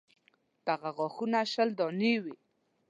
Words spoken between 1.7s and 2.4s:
دانې وي.